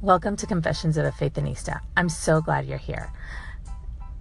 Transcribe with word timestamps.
Welcome 0.00 0.36
to 0.36 0.46
Confessions 0.46 0.96
of 0.96 1.06
a 1.06 1.10
Faithinista. 1.10 1.80
I'm 1.96 2.08
so 2.08 2.40
glad 2.40 2.66
you're 2.66 2.78
here. 2.78 3.10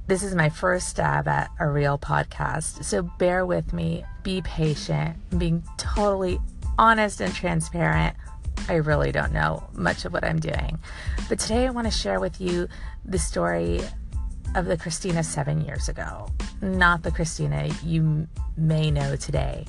This 0.07 0.23
is 0.23 0.33
my 0.33 0.49
first 0.49 0.89
stab 0.89 1.27
at 1.27 1.51
a 1.59 1.69
real 1.69 1.99
podcast, 1.99 2.83
so 2.83 3.03
bear 3.03 3.45
with 3.45 3.73
me, 3.73 4.03
be 4.23 4.41
patient, 4.41 5.15
I'm 5.31 5.37
being 5.37 5.63
totally 5.77 6.39
honest 6.79 7.21
and 7.21 7.31
transparent. 7.31 8.15
I 8.67 8.77
really 8.77 9.11
don't 9.11 9.31
know 9.31 9.69
much 9.73 10.03
of 10.03 10.13
what 10.13 10.23
I'm 10.23 10.39
doing. 10.39 10.79
But 11.29 11.37
today 11.37 11.67
I 11.67 11.69
want 11.69 11.85
to 11.85 11.91
share 11.91 12.19
with 12.19 12.41
you 12.41 12.67
the 13.05 13.19
story 13.19 13.79
of 14.55 14.65
the 14.65 14.77
Christina 14.77 15.23
seven 15.23 15.61
years 15.61 15.89
ago, 15.89 16.27
not 16.59 17.03
the 17.03 17.11
Christina 17.11 17.69
you 17.83 18.27
may 18.57 18.89
know 18.89 19.15
today. 19.15 19.67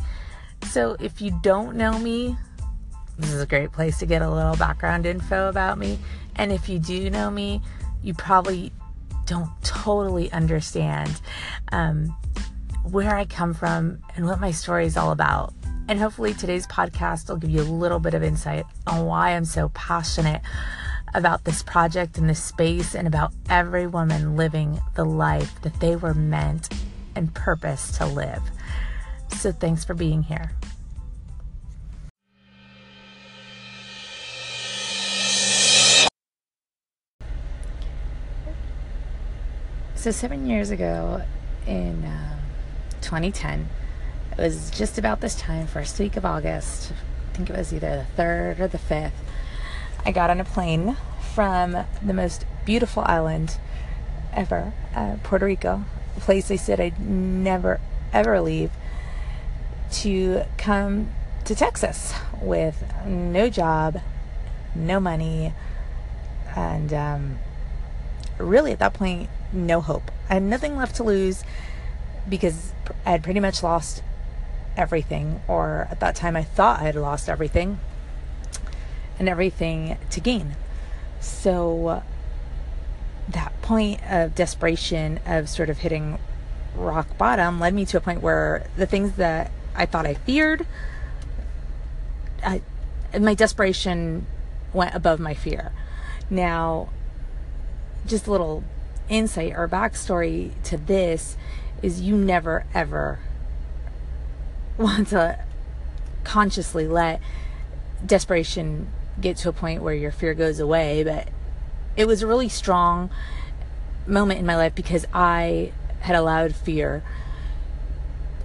So 0.71 0.97
if 1.01 1.21
you 1.21 1.39
don't 1.43 1.77
know 1.77 1.99
me, 1.99 2.39
this 3.19 3.33
is 3.33 3.43
a 3.43 3.47
great 3.47 3.73
place 3.73 3.99
to 3.99 4.07
get 4.07 4.23
a 4.23 4.31
little 4.31 4.57
background 4.57 5.05
info 5.05 5.49
about 5.49 5.77
me. 5.77 5.99
And 6.37 6.53
if 6.53 6.69
you 6.69 6.79
do 6.79 7.11
know 7.11 7.31
me, 7.31 7.61
you 8.03 8.15
probably 8.15 8.73
don't 9.27 9.51
totally 9.63 10.31
understand 10.33 11.21
um, 11.73 12.17
where 12.85 13.17
I 13.17 13.25
come 13.25 13.55
from 13.55 13.99
and 14.17 14.27
what 14.27 14.41
my 14.41 14.53
story 14.53 14.87
is 14.87 14.97
all 14.97 15.11
about. 15.11 15.53
And 15.89 15.99
hopefully, 15.99 16.35
today's 16.35 16.67
podcast 16.67 17.29
will 17.29 17.37
give 17.37 17.51
you 17.51 17.63
a 17.63 17.63
little 17.63 17.99
bit 17.99 18.15
of 18.15 18.23
insight 18.23 18.67
on 18.87 19.07
why 19.07 19.31
I'm 19.31 19.47
so 19.47 19.71
passionate 19.71 20.43
about 21.15 21.45
this 21.45 21.63
project 21.63 22.19
and 22.19 22.29
this 22.29 22.43
space 22.43 22.95
and 22.95 23.09
about 23.09 23.33
every 23.49 23.87
woman 23.87 24.37
living 24.37 24.81
the 24.95 25.05
life 25.05 25.61
that 25.63 25.81
they 25.81 25.97
were 25.97 26.13
meant 26.13 26.69
and 27.17 27.35
purpose 27.35 27.97
to 27.99 28.07
live. 28.07 28.43
So, 29.39 29.51
thanks 29.51 29.85
for 29.85 29.95
being 29.95 30.23
here. 30.23 30.53
So, 40.09 40.13
seven 40.13 40.47
years 40.47 40.71
ago 40.71 41.21
in 41.67 42.03
um, 42.03 42.39
2010, 43.03 43.69
it 44.33 44.39
was 44.39 44.71
just 44.71 44.97
about 44.97 45.21
this 45.21 45.35
time, 45.35 45.67
first 45.67 45.99
week 45.99 46.17
of 46.17 46.25
August. 46.25 46.93
I 46.93 47.37
think 47.37 47.51
it 47.51 47.55
was 47.55 47.75
either 47.75 48.07
the 48.17 48.23
3rd 48.23 48.59
or 48.59 48.69
the 48.69 48.79
5th. 48.79 49.13
I 50.07 50.13
got 50.13 50.31
on 50.31 50.41
a 50.41 50.47
plane 50.47 50.97
from 51.35 51.85
the 52.01 52.15
most 52.15 52.47
beautiful 52.65 53.03
island 53.05 53.59
ever, 54.33 54.73
uh, 54.95 55.17
Puerto 55.25 55.45
Rico, 55.45 55.85
a 56.17 56.21
place 56.21 56.49
they 56.49 56.57
said 56.57 56.81
I'd 56.81 56.99
never 56.99 57.79
ever 58.11 58.41
leave, 58.41 58.71
to 59.93 60.45
come 60.57 61.11
to 61.45 61.55
Texas 61.55 62.15
with 62.41 62.83
no 63.05 63.51
job, 63.51 64.01
no 64.75 65.01
money, 65.01 65.53
and 66.57 66.95
um, 66.95 67.39
really 68.39 68.73
at 68.73 68.79
that 68.79 68.95
point, 68.95 69.29
no 69.53 69.81
hope. 69.81 70.11
I 70.29 70.35
had 70.35 70.43
nothing 70.43 70.77
left 70.77 70.97
to 70.97 71.03
lose 71.03 71.45
because 72.29 72.73
I 73.07 73.13
had 73.13 73.23
pretty 73.23 73.41
much 73.41 73.63
lost 73.63 74.03
everything, 74.77 75.41
or 75.49 75.89
at 75.91 76.01
that 76.01 76.15
time 76.15 76.37
I 76.37 76.43
thought 76.43 76.81
I 76.81 76.85
had 76.85 76.97
lost 76.97 77.29
everything 77.29 77.81
and 79.19 79.29
everything 79.29 79.99
to 80.11 80.21
gain. 80.21 80.57
So 81.21 82.03
that 83.29 83.61
point 83.63 84.01
of 84.09 84.35
desperation, 84.35 85.21
of 85.27 85.49
sort 85.49 85.69
of 85.69 85.79
hitting 85.79 86.19
rock 86.75 87.19
bottom, 87.19 87.59
led 87.59 87.75
me 87.75 87.85
to 87.87 87.97
a 87.97 88.01
point 88.01 88.23
where 88.23 88.69
the 88.77 88.87
things 88.87 89.13
that 89.17 89.51
I 89.75 89.87
thought 89.87 90.07
I 90.07 90.15
feared, 90.15 90.67
I, 92.45 92.63
my 93.19 93.35
desperation 93.35 94.27
went 94.73 94.95
above 94.95 95.19
my 95.19 95.35
fear. 95.35 95.73
Now, 96.31 96.89
just 98.07 98.27
a 98.27 98.31
little 98.31 98.63
insight 99.09 99.53
or 99.55 99.69
backstory 99.69 100.53
to 100.65 100.77
this 100.77 101.37
is 101.83 102.01
you 102.01 102.17
never 102.17 102.65
ever 102.75 103.21
want 104.79 105.09
to 105.09 105.39
consciously 106.25 106.87
let 106.87 107.21
desperation 108.05 108.89
get 109.21 109.37
to 109.39 109.49
a 109.49 109.53
point 109.53 109.83
where 109.83 109.95
your 109.95 110.13
fear 110.13 110.35
goes 110.35 110.61
away. 110.61 111.03
But 111.03 111.29
it 111.97 112.07
was 112.07 112.23
a 112.23 112.27
really 112.27 112.49
strong 112.49 113.11
moment 114.07 114.41
in 114.41 114.47
my 114.47 114.57
life 114.57 114.75
because 114.75 115.07
I 115.13 115.73
had 116.01 116.17
allowed 116.17 116.55
fear 116.55 117.03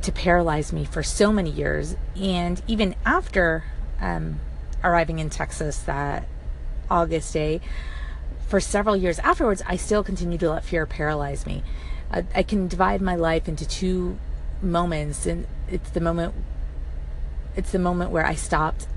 to 0.02 0.12
paralyze 0.12 0.74
me 0.74 0.86
for 0.86 1.04
so 1.04 1.32
many 1.32 1.50
years. 1.50 1.96
And 2.16 2.62
even 2.68 2.96
after 3.06 3.64
um, 4.02 4.40
arriving 4.84 5.20
in 5.20 5.30
Texas 5.30 5.80
that 5.80 6.28
August 6.90 7.34
day, 7.34 7.62
for 8.48 8.60
several 8.60 8.96
years 8.96 9.20
afterwards, 9.20 9.62
I 9.68 9.76
still 9.76 10.04
continued 10.04 10.40
to 10.42 10.50
let 10.50 10.64
fear 10.64 10.86
paralyze 10.86 11.46
me. 11.46 11.64
I, 12.12 12.26
I 12.36 12.44
can 12.44 12.68
divide 12.68 13.02
my 13.02 13.16
life 13.16 13.48
into 13.48 13.68
two 13.68 14.18
moments, 14.62 15.26
and 15.26 15.48
it's 15.68 15.90
the 15.90 16.00
moment. 16.00 16.34
It's 17.56 17.72
the 17.72 17.80
moment 17.80 18.12
where 18.12 18.26
I 18.26 18.36
stopped 18.36 18.88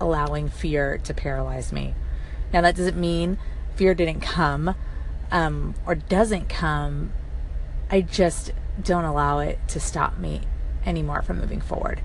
allowing 0.00 0.48
fear 0.48 0.98
to 0.98 1.12
paralyze 1.12 1.72
me. 1.72 1.94
Now 2.52 2.60
that 2.62 2.76
doesn't 2.76 2.96
mean 2.96 3.38
fear 3.76 3.94
didn't 3.94 4.20
come 4.20 4.74
um, 5.30 5.74
or 5.86 5.94
doesn't 5.94 6.48
come. 6.48 7.12
I 7.90 8.00
just 8.00 8.52
don't 8.82 9.04
allow 9.04 9.40
it 9.40 9.58
to 9.68 9.80
stop 9.80 10.18
me 10.18 10.42
anymore 10.86 11.22
from 11.22 11.38
moving 11.38 11.60
forward. 11.60 12.00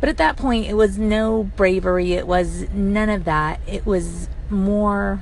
But 0.00 0.08
at 0.08 0.16
that 0.18 0.36
point, 0.36 0.66
it 0.66 0.74
was 0.74 0.96
no 0.96 1.44
bravery. 1.44 2.12
It 2.12 2.26
was 2.26 2.68
none 2.70 3.08
of 3.08 3.24
that. 3.24 3.60
It 3.66 3.84
was 3.84 4.28
more 4.48 5.20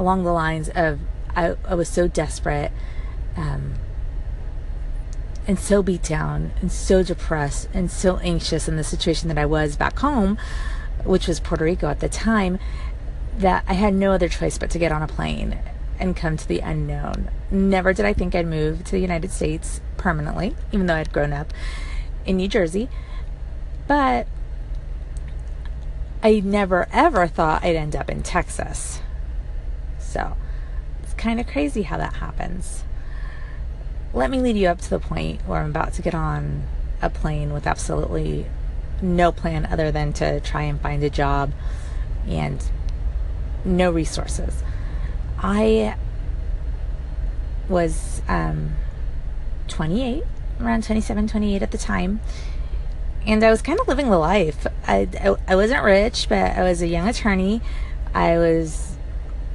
along 0.00 0.24
the 0.24 0.32
lines 0.32 0.70
of 0.70 0.98
I, 1.36 1.54
I 1.68 1.74
was 1.74 1.88
so 1.88 2.08
desperate 2.08 2.72
um, 3.36 3.74
and 5.46 5.58
so 5.58 5.82
beat 5.82 6.02
down 6.02 6.52
and 6.60 6.72
so 6.72 7.02
depressed 7.02 7.68
and 7.74 7.90
so 7.90 8.16
anxious 8.18 8.66
in 8.66 8.76
the 8.76 8.82
situation 8.82 9.28
that 9.28 9.38
I 9.38 9.46
was 9.46 9.76
back 9.76 9.98
home, 9.98 10.38
which 11.04 11.28
was 11.28 11.38
Puerto 11.38 11.64
Rico 11.64 11.88
at 11.88 12.00
the 12.00 12.08
time, 12.08 12.58
that 13.36 13.64
I 13.68 13.74
had 13.74 13.94
no 13.94 14.12
other 14.12 14.28
choice 14.28 14.56
but 14.58 14.70
to 14.70 14.78
get 14.78 14.90
on 14.90 15.02
a 15.02 15.06
plane 15.06 15.58
and 15.98 16.16
come 16.16 16.38
to 16.38 16.48
the 16.48 16.60
unknown. 16.60 17.30
Never 17.50 17.92
did 17.92 18.06
I 18.06 18.14
think 18.14 18.34
I'd 18.34 18.46
move 18.46 18.84
to 18.84 18.92
the 18.92 19.00
United 19.00 19.30
States 19.30 19.82
permanently, 19.98 20.56
even 20.72 20.86
though 20.86 20.94
I'd 20.94 21.12
grown 21.12 21.34
up 21.34 21.52
in 22.24 22.38
New 22.38 22.48
Jersey. 22.48 22.88
But 23.86 24.26
I 26.22 26.40
never 26.40 26.88
ever 26.90 27.26
thought 27.26 27.62
I'd 27.62 27.76
end 27.76 27.94
up 27.94 28.08
in 28.08 28.22
Texas. 28.22 29.00
So 30.10 30.36
it's 31.04 31.14
kind 31.14 31.38
of 31.38 31.46
crazy 31.46 31.82
how 31.82 31.96
that 31.98 32.14
happens. 32.14 32.82
Let 34.12 34.28
me 34.28 34.40
lead 34.40 34.56
you 34.56 34.66
up 34.66 34.80
to 34.80 34.90
the 34.90 34.98
point 34.98 35.40
where 35.46 35.60
I'm 35.60 35.70
about 35.70 35.92
to 35.94 36.02
get 36.02 36.16
on 36.16 36.64
a 37.00 37.08
plane 37.08 37.52
with 37.52 37.64
absolutely 37.64 38.46
no 39.00 39.30
plan 39.30 39.66
other 39.66 39.92
than 39.92 40.12
to 40.14 40.40
try 40.40 40.62
and 40.62 40.80
find 40.80 41.04
a 41.04 41.10
job 41.10 41.52
and 42.26 42.60
no 43.64 43.92
resources. 43.92 44.64
I 45.38 45.96
was 47.68 48.20
um, 48.26 48.72
28, 49.68 50.24
around 50.60 50.82
27, 50.82 51.28
28 51.28 51.62
at 51.62 51.70
the 51.70 51.78
time, 51.78 52.20
and 53.24 53.44
I 53.44 53.50
was 53.50 53.62
kind 53.62 53.78
of 53.78 53.86
living 53.86 54.10
the 54.10 54.18
life. 54.18 54.66
I, 54.88 55.08
I, 55.20 55.36
I 55.46 55.54
wasn't 55.54 55.84
rich, 55.84 56.26
but 56.28 56.56
I 56.56 56.64
was 56.64 56.82
a 56.82 56.88
young 56.88 57.08
attorney. 57.08 57.60
I 58.12 58.38
was 58.38 58.89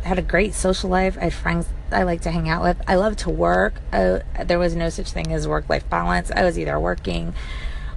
had 0.06 0.20
a 0.20 0.22
great 0.22 0.54
social 0.54 0.90
life. 0.90 1.18
I 1.18 1.26
had 1.26 1.34
friends 1.34 1.68
I 1.92 2.04
like 2.04 2.22
to 2.22 2.32
hang 2.32 2.48
out 2.48 2.62
with. 2.62 2.80
I 2.88 2.96
love 2.96 3.16
to 3.18 3.30
work. 3.30 3.76
I, 3.92 4.22
there 4.44 4.60
was 4.60 4.76
no 4.76 4.90
such 4.90 5.12
thing 5.12 5.32
as 5.32 5.48
work 5.48 5.68
life 5.68 5.90
balance. 5.90 6.32
I 6.32 6.44
was 6.44 6.60
either 6.60 6.80
working 6.80 7.34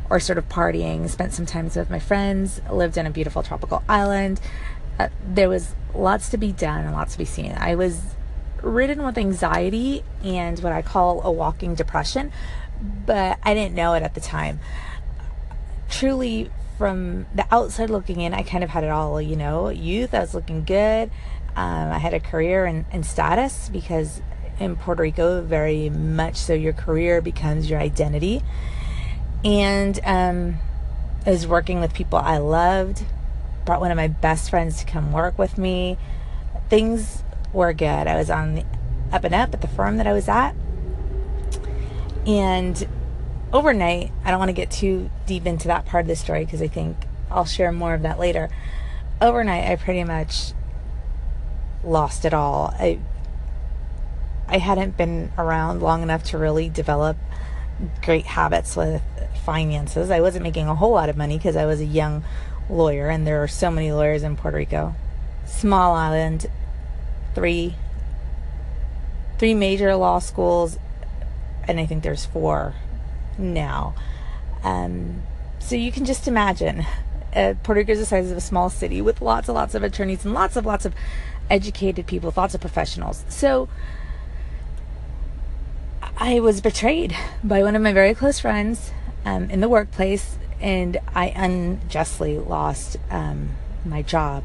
or 0.09 0.19
sort 0.19 0.39
of 0.39 0.49
partying. 0.49 1.09
Spent 1.09 1.35
some 1.35 1.45
time 1.45 1.67
with 1.67 1.91
my 1.91 1.99
friends. 1.99 2.63
Lived 2.71 2.97
in 2.97 3.07
a 3.07 3.11
beautiful 3.11 3.43
tropical 3.43 3.83
island. 3.89 4.41
Uh, 4.99 5.09
there 5.23 5.51
was 5.51 5.75
lots 5.95 6.31
to 6.31 6.39
be 6.39 6.51
done 6.51 6.85
and 6.85 6.95
lots 6.95 7.13
to 7.13 7.19
be 7.19 7.27
seen. 7.27 7.53
I 7.53 7.75
was 7.75 8.15
ridden 8.63 9.05
with 9.05 9.19
anxiety 9.19 10.03
and 10.25 10.59
what 10.61 10.73
I 10.73 10.83
call 10.83 11.23
a 11.23 11.31
walking 11.31 11.75
depression, 11.75 12.33
but 12.81 13.39
I 13.43 13.55
didn't 13.55 13.75
know 13.75 13.95
it 13.95 14.03
at 14.03 14.15
the 14.15 14.21
time. 14.21 14.61
Truly, 15.91 16.51
from 16.79 17.27
the 17.35 17.47
outside 17.51 17.91
looking 17.91 18.21
in, 18.21 18.33
I 18.33 18.43
kind 18.43 18.63
of 18.63 18.71
had 18.71 18.85
it 18.85 18.91
all, 18.91 19.21
you 19.21 19.37
know, 19.37 19.69
youth, 19.69 20.15
I 20.15 20.21
was 20.21 20.35
looking 20.35 20.65
good. 20.65 21.11
Um, 21.59 21.91
I 21.91 21.99
had 21.99 22.15
a 22.15 22.21
career 22.21 22.67
and, 22.67 23.05
status 23.05 23.69
because 23.69 24.23
in 24.61 24.77
Puerto 24.77 25.03
Rico, 25.03 25.43
very 25.43 25.91
much 25.91 26.37
so, 26.37 26.55
your 26.55 26.73
career 26.73 27.21
becomes 27.21 27.69
your 27.69 27.81
identity. 27.81 28.45
And 29.45 29.99
um, 30.05 30.59
I 31.27 31.31
was 31.31 31.49
working 31.49 31.81
with 31.81 31.93
people 31.95 32.21
I 32.21 32.39
loved, 32.39 33.05
brought 33.65 33.81
one 33.81 33.91
of 33.91 33.97
my 33.97 34.07
best 34.07 34.51
friends 34.51 34.79
to 34.79 34.87
come 34.87 35.11
work 35.11 35.37
with 35.37 35.59
me. 35.59 35.99
Things 36.69 37.25
were 37.53 37.73
good. 37.73 38.07
I 38.07 38.15
was 38.15 38.31
on 38.31 38.55
the 38.55 38.65
up 39.11 39.25
and 39.25 39.35
up 39.35 39.53
at 39.53 39.61
the 39.61 39.67
firm 39.67 39.97
that 39.97 40.07
I 40.07 40.13
was 40.13 40.29
at. 40.29 40.55
And 42.25 42.87
overnight, 43.53 44.13
I 44.23 44.31
don't 44.31 44.39
want 44.39 44.51
to 44.51 44.53
get 44.53 44.71
too 44.71 45.11
deep 45.27 45.45
into 45.45 45.67
that 45.67 45.87
part 45.87 46.03
of 46.03 46.07
the 46.07 46.15
story 46.15 46.45
because 46.45 46.63
I 46.63 46.69
think 46.69 46.99
I'll 47.33 47.47
share 47.47 47.73
more 47.73 47.95
of 47.95 48.03
that 48.03 48.21
later. 48.21 48.49
Overnight, 49.21 49.69
I 49.69 49.75
pretty 49.75 50.05
much 50.05 50.53
lost 51.89 52.25
it 52.25 52.35
all. 52.35 52.75
I 52.79 52.99
I 54.47 54.59
hadn't 54.59 54.97
been 54.97 55.31
around 55.37 55.83
long 55.83 56.03
enough 56.03 56.25
to 56.25 56.39
really 56.39 56.69
develop 56.69 57.17
great 58.03 58.25
habits 58.25 58.77
with 58.77 59.03
finances. 59.45 60.11
I 60.11 60.21
wasn't 60.21 60.43
making 60.43 60.69
a 60.69 60.75
whole 60.75 60.93
lot 60.93 61.09
of 61.09 61.17
money 61.17 61.37
because 61.37 61.57
I 61.57 61.67
was 61.67 61.81
a 61.81 61.85
young 61.85 62.25
lawyer 62.71 63.09
and 63.09 63.27
there 63.27 63.43
are 63.43 63.49
so 63.49 63.71
many 63.71 63.93
lawyers 63.93 64.23
in 64.23 64.37
Puerto 64.37 64.57
Rico. 64.57 64.95
Small 65.47 65.95
island, 65.95 66.47
three 67.35 67.75
three 69.39 69.55
major 69.55 69.95
law 69.95 70.19
schools 70.19 70.79
and 71.67 71.79
I 71.79 71.87
think 71.87 72.03
there's 72.03 72.25
four 72.25 72.75
now. 73.37 73.95
Um, 74.65 75.23
so 75.59 75.77
you 75.77 75.93
can 75.93 76.05
just 76.05 76.27
imagine 76.27 76.85
uh, 77.35 77.55
Puerto 77.63 77.81
Rico 77.81 77.93
is 77.93 77.99
the 78.01 78.07
size 78.07 78.31
of 78.31 78.37
a 78.37 78.41
small 78.41 78.71
city 78.71 79.01
with 79.01 79.21
lots 79.21 79.49
and 79.49 79.55
lots 79.55 79.75
of 79.75 79.83
attorneys 79.83 80.25
and 80.25 80.35
lots 80.35 80.57
of 80.57 80.67
lots 80.67 80.85
of 80.85 80.95
educated 81.51 82.07
people, 82.07 82.33
lots 82.37 82.55
of 82.55 82.61
professionals. 82.61 83.25
So 83.29 83.69
I 86.17 86.41
was 86.41 86.61
betrayed 86.61 87.17
by 87.45 87.63
one 87.63 87.77
of 87.77 87.83
my 87.83 87.93
very 87.93 88.15
close 88.15 88.41
friends 88.41 88.91
um, 89.25 89.51
in 89.51 89.61
the 89.61 89.69
workplace, 89.69 90.37
and 90.61 90.99
I 91.15 91.27
unjustly 91.29 92.39
lost 92.39 92.97
um, 93.11 93.51
my 93.85 94.03
job. 94.03 94.45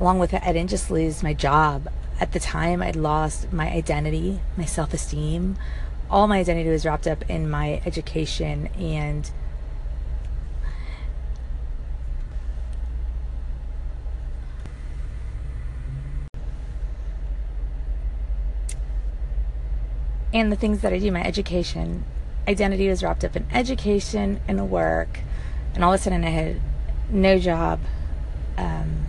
Along 0.00 0.18
with 0.18 0.34
it, 0.34 0.42
I 0.44 0.52
didn't 0.52 0.70
just 0.70 0.90
lose 0.90 1.22
my 1.22 1.34
job. 1.34 1.88
At 2.18 2.32
the 2.32 2.40
time, 2.40 2.82
I'd 2.82 2.96
lost 2.96 3.52
my 3.52 3.70
identity, 3.70 4.40
my 4.56 4.64
self 4.64 4.92
esteem. 4.92 5.56
All 6.10 6.26
my 6.26 6.38
identity 6.40 6.68
was 6.68 6.84
wrapped 6.84 7.06
up 7.06 7.28
in 7.30 7.48
my 7.48 7.80
education 7.86 8.66
and 8.78 9.30
and 20.32 20.52
the 20.52 20.56
things 20.56 20.80
that 20.82 20.92
I 20.92 20.98
do, 20.98 21.10
my 21.10 21.24
education. 21.24 22.04
Identity 22.46 22.88
was 22.88 23.02
wrapped 23.02 23.24
up 23.24 23.36
in 23.36 23.46
education 23.52 24.40
and 24.48 24.70
work, 24.70 25.20
and 25.74 25.84
all 25.84 25.92
of 25.92 26.00
a 26.00 26.02
sudden 26.02 26.24
I 26.24 26.30
had 26.30 26.60
no 27.10 27.38
job, 27.38 27.80
um, 28.56 29.06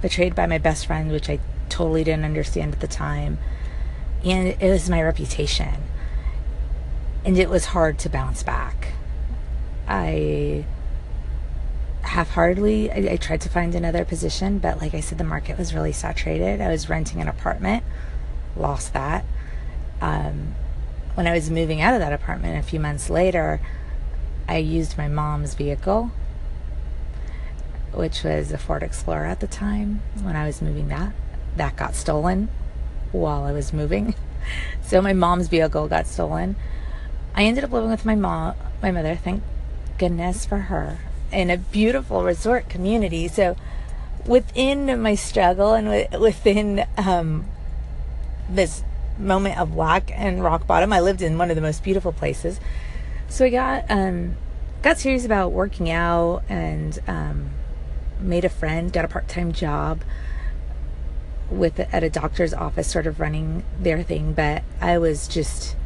betrayed 0.00 0.34
by 0.34 0.46
my 0.46 0.58
best 0.58 0.86
friend, 0.86 1.10
which 1.10 1.30
I 1.30 1.38
totally 1.68 2.04
didn't 2.04 2.24
understand 2.24 2.74
at 2.74 2.80
the 2.80 2.88
time, 2.88 3.38
and 4.24 4.48
it 4.48 4.70
was 4.70 4.90
my 4.90 5.02
reputation, 5.02 5.74
and 7.24 7.38
it 7.38 7.48
was 7.48 7.66
hard 7.66 7.98
to 8.00 8.08
bounce 8.08 8.42
back. 8.42 8.94
I 9.88 10.64
half-heartedly 12.02 12.90
I, 12.90 13.12
I 13.12 13.16
tried 13.16 13.40
to 13.42 13.48
find 13.48 13.74
another 13.74 14.04
position, 14.04 14.58
but 14.58 14.80
like 14.80 14.92
I 14.92 15.00
said, 15.00 15.18
the 15.18 15.24
market 15.24 15.56
was 15.56 15.74
really 15.74 15.92
saturated. 15.92 16.60
I 16.60 16.68
was 16.68 16.88
renting 16.88 17.20
an 17.20 17.28
apartment, 17.28 17.84
lost 18.56 18.92
that 18.92 19.24
um, 20.02 20.54
when 21.14 21.26
I 21.26 21.32
was 21.32 21.48
moving 21.48 21.80
out 21.80 21.94
of 21.94 22.00
that 22.00 22.12
apartment 22.12 22.58
a 22.58 22.68
few 22.68 22.80
months 22.80 23.08
later, 23.08 23.60
I 24.48 24.56
used 24.56 24.98
my 24.98 25.08
mom's 25.08 25.54
vehicle, 25.54 26.10
which 27.92 28.24
was 28.24 28.50
a 28.50 28.58
Ford 28.58 28.82
Explorer 28.82 29.26
at 29.26 29.40
the 29.40 29.46
time 29.46 30.02
when 30.20 30.34
I 30.34 30.44
was 30.44 30.60
moving 30.60 30.88
that. 30.88 31.12
That 31.56 31.76
got 31.76 31.94
stolen 31.94 32.48
while 33.12 33.44
I 33.44 33.52
was 33.52 33.72
moving. 33.72 34.14
So 34.82 35.00
my 35.00 35.12
mom's 35.12 35.46
vehicle 35.46 35.86
got 35.86 36.08
stolen. 36.08 36.56
I 37.32 37.44
ended 37.44 37.62
up 37.62 37.70
living 37.70 37.90
with 37.90 38.04
my 38.04 38.16
mom, 38.16 38.56
my 38.82 38.90
mother, 38.90 39.14
thank 39.14 39.40
goodness 39.98 40.44
for 40.44 40.58
her, 40.58 40.98
in 41.30 41.48
a 41.48 41.56
beautiful 41.56 42.24
resort 42.24 42.68
community. 42.68 43.28
So 43.28 43.56
within 44.26 45.00
my 45.00 45.14
struggle 45.14 45.74
and 45.74 45.88
within 46.20 46.84
um, 46.98 47.46
this 48.50 48.82
moment 49.22 49.58
of 49.58 49.76
lack 49.76 50.10
and 50.12 50.42
rock 50.42 50.66
bottom. 50.66 50.92
I 50.92 51.00
lived 51.00 51.22
in 51.22 51.38
one 51.38 51.50
of 51.50 51.56
the 51.56 51.62
most 51.62 51.82
beautiful 51.82 52.12
places. 52.12 52.60
So 53.28 53.46
I 53.46 53.50
got 53.50 53.90
um, 53.90 54.36
got 54.82 54.98
serious 54.98 55.24
about 55.24 55.52
working 55.52 55.90
out 55.90 56.42
and 56.48 56.98
um, 57.06 57.50
made 58.20 58.44
a 58.44 58.48
friend, 58.48 58.92
got 58.92 59.04
a 59.04 59.08
part 59.08 59.28
time 59.28 59.52
job 59.52 60.02
with 61.50 61.80
at 61.80 62.02
a 62.02 62.10
doctor's 62.10 62.52
office, 62.52 62.88
sort 62.88 63.06
of 63.06 63.20
running 63.20 63.64
their 63.78 64.02
thing. 64.02 64.32
But 64.32 64.62
I 64.80 64.98
was 64.98 65.28
just, 65.28 65.76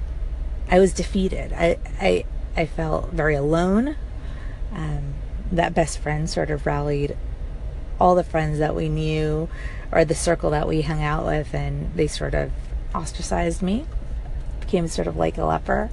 I 0.71 0.79
was 0.79 0.93
defeated. 0.93 1.53
I 1.53 1.79
I 2.01 2.25
I 2.57 2.67
felt 2.67 3.11
very 3.11 3.35
alone. 3.35 3.97
Um, 4.73 5.15
that 5.53 5.75
best 5.75 5.99
friend 5.99 6.29
sort 6.29 6.51
of 6.51 6.67
rallied 6.67 7.17
all 8.01 8.15
the 8.15 8.25
friends 8.25 8.59
that 8.59 8.75
we 8.75 8.89
knew 8.89 9.49
or 9.93 10.05
the 10.05 10.15
circle 10.15 10.51
that 10.51 10.67
we 10.67 10.83
hung 10.83 11.03
out 11.03 11.25
with, 11.25 11.55
and 11.55 11.95
they 11.95 12.07
sort 12.07 12.35
of 12.35 12.51
ostracized 12.97 13.63
me, 13.63 13.87
became 14.61 14.89
sort 14.89 15.07
of 15.07 15.17
like 15.17 15.39
a 15.39 15.45
leper, 15.45 15.91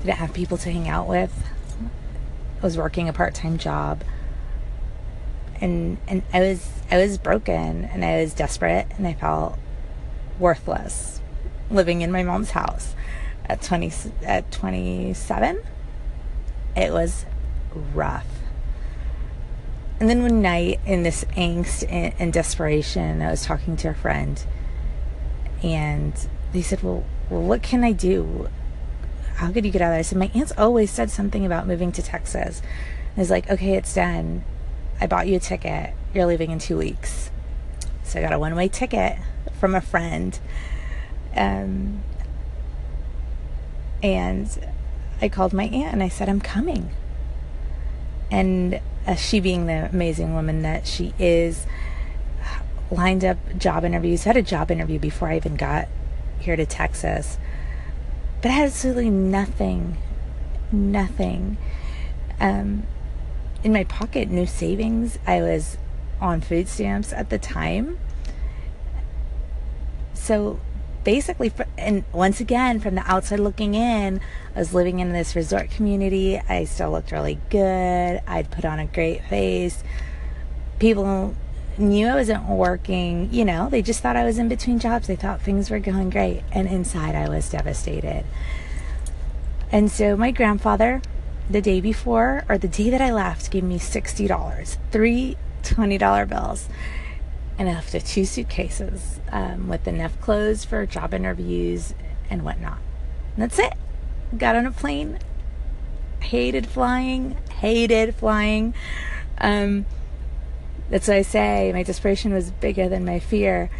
didn't 0.00 0.18
have 0.18 0.32
people 0.32 0.56
to 0.58 0.70
hang 0.70 0.88
out 0.88 1.08
with. 1.08 1.32
I 2.60 2.62
was 2.62 2.76
working 2.76 3.08
a 3.08 3.12
part-time 3.12 3.58
job. 3.58 4.02
And 5.60 5.96
and 6.06 6.22
I 6.32 6.40
was 6.40 6.68
I 6.90 6.98
was 6.98 7.16
broken 7.16 7.86
and 7.86 8.04
I 8.04 8.20
was 8.20 8.34
desperate 8.34 8.86
and 8.98 9.06
I 9.06 9.14
felt 9.14 9.58
worthless 10.38 11.20
living 11.70 12.02
in 12.02 12.12
my 12.12 12.22
mom's 12.22 12.50
house. 12.50 12.94
At 13.46 13.62
20 13.62 13.90
at 14.22 14.50
27 14.50 15.62
it 16.76 16.92
was 16.92 17.24
rough. 17.94 18.26
And 19.98 20.10
then 20.10 20.20
one 20.20 20.42
night 20.42 20.80
in 20.84 21.04
this 21.04 21.24
angst 21.36 21.90
and, 21.90 22.14
and 22.18 22.32
desperation 22.32 23.22
I 23.22 23.30
was 23.30 23.44
talking 23.46 23.76
to 23.78 23.88
a 23.88 23.94
friend 23.94 24.44
and 25.62 26.14
they 26.52 26.62
said, 26.62 26.82
well, 26.82 27.04
well, 27.30 27.42
what 27.42 27.62
can 27.62 27.84
I 27.84 27.92
do? 27.92 28.48
How 29.36 29.52
could 29.52 29.64
you 29.64 29.70
get 29.70 29.82
out 29.82 29.86
of 29.86 29.92
there? 29.92 29.98
I 29.98 30.02
said, 30.02 30.18
my 30.18 30.30
aunt's 30.34 30.52
always 30.56 30.90
said 30.90 31.10
something 31.10 31.44
about 31.44 31.66
moving 31.66 31.92
to 31.92 32.02
Texas. 32.02 32.62
And 33.14 33.22
it's 33.22 33.30
like, 33.30 33.50
okay, 33.50 33.74
it's 33.74 33.94
done. 33.94 34.44
I 35.00 35.06
bought 35.06 35.26
you 35.28 35.36
a 35.36 35.40
ticket. 35.40 35.92
You're 36.14 36.26
leaving 36.26 36.50
in 36.50 36.58
two 36.58 36.78
weeks. 36.78 37.30
So 38.02 38.18
I 38.18 38.22
got 38.22 38.32
a 38.32 38.38
one 38.38 38.54
way 38.54 38.68
ticket 38.68 39.18
from 39.58 39.74
a 39.74 39.80
friend. 39.80 40.38
Um, 41.34 42.02
and 44.02 44.48
I 45.20 45.28
called 45.28 45.52
my 45.52 45.64
aunt 45.64 45.92
and 45.92 46.02
I 46.02 46.08
said, 46.08 46.28
I'm 46.28 46.40
coming. 46.40 46.90
And 48.30 48.80
uh, 49.06 49.14
she, 49.14 49.40
being 49.40 49.66
the 49.66 49.88
amazing 49.90 50.34
woman 50.34 50.62
that 50.62 50.86
she 50.86 51.14
is, 51.18 51.66
lined 52.90 53.24
up 53.24 53.38
job 53.58 53.84
interviews. 53.84 54.24
had 54.24 54.36
a 54.36 54.42
job 54.42 54.70
interview 54.70 54.98
before 54.98 55.28
I 55.28 55.36
even 55.36 55.56
got 55.56 55.88
here 56.38 56.56
to 56.56 56.66
Texas, 56.66 57.38
but 58.42 58.50
I 58.50 58.54
had 58.54 58.66
absolutely 58.66 59.10
nothing, 59.10 59.96
nothing 60.70 61.56
um, 62.40 62.86
in 63.64 63.72
my 63.72 63.84
pocket, 63.84 64.28
no 64.28 64.44
savings. 64.44 65.18
I 65.26 65.40
was 65.40 65.78
on 66.20 66.40
food 66.40 66.68
stamps 66.68 67.12
at 67.12 67.30
the 67.30 67.38
time. 67.38 67.98
So 70.14 70.60
basically, 71.04 71.52
and 71.78 72.04
once 72.12 72.40
again, 72.40 72.80
from 72.80 72.94
the 72.96 73.10
outside 73.10 73.40
looking 73.40 73.74
in, 73.74 74.20
I 74.54 74.58
was 74.58 74.74
living 74.74 74.98
in 74.98 75.12
this 75.12 75.36
resort 75.36 75.70
community. 75.70 76.38
I 76.48 76.64
still 76.64 76.90
looked 76.90 77.12
really 77.12 77.38
good. 77.50 78.20
I'd 78.26 78.50
put 78.50 78.64
on 78.64 78.78
a 78.78 78.86
great 78.86 79.24
face. 79.24 79.82
People 80.78 81.34
knew 81.78 82.08
I 82.08 82.14
wasn't 82.14 82.48
working, 82.48 83.28
you 83.32 83.44
know, 83.44 83.68
they 83.68 83.82
just 83.82 84.00
thought 84.00 84.16
I 84.16 84.24
was 84.24 84.38
in 84.38 84.48
between 84.48 84.78
jobs. 84.78 85.06
They 85.06 85.16
thought 85.16 85.40
things 85.40 85.70
were 85.70 85.78
going 85.78 86.10
great. 86.10 86.42
And 86.52 86.68
inside, 86.68 87.14
I 87.14 87.28
was 87.28 87.48
devastated. 87.48 88.24
And 89.70 89.90
so 89.90 90.16
my 90.16 90.30
grandfather, 90.30 91.02
the 91.50 91.60
day 91.60 91.80
before, 91.80 92.44
or 92.48 92.58
the 92.58 92.68
day 92.68 92.90
that 92.90 93.00
I 93.00 93.12
left, 93.12 93.50
gave 93.50 93.64
me 93.64 93.78
$60, 93.78 94.76
three 94.90 95.36
$20 95.62 96.28
bills. 96.28 96.68
And 97.58 97.68
I 97.68 97.72
left 97.72 98.06
two 98.06 98.24
suitcases 98.24 99.20
um, 99.30 99.68
with 99.68 99.88
enough 99.88 100.20
clothes 100.20 100.64
for 100.64 100.84
job 100.86 101.14
interviews 101.14 101.94
and 102.28 102.44
whatnot. 102.44 102.78
And 103.34 103.42
that's 103.42 103.58
it. 103.58 103.74
Got 104.36 104.56
on 104.56 104.66
a 104.66 104.70
plane. 104.70 105.18
Hated 106.20 106.66
flying. 106.66 107.36
Hated 107.60 108.14
flying. 108.14 108.74
Um, 109.38 109.86
that's 110.90 111.08
what 111.08 111.16
I 111.16 111.22
say. 111.22 111.72
My 111.72 111.82
desperation 111.82 112.32
was 112.32 112.50
bigger 112.50 112.88
than 112.88 113.04
my 113.04 113.18
fear. 113.18 113.70